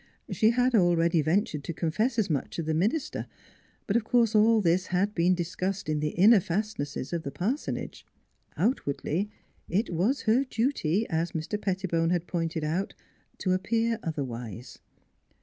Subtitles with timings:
[0.31, 3.27] She had already ventured to confess as much to the minister.
[3.85, 7.53] But of course all this had been discussed in the inner fastnesses of the par
[7.53, 8.01] sonage.
[8.57, 9.29] Outwardly
[9.69, 11.61] it was her duty as Mr.
[11.61, 12.95] Pettibone had pointed out
[13.37, 14.79] to appear otherwise.